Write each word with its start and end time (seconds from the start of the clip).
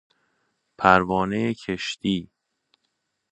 پروانه 0.77 1.53
کشتی 1.53 2.29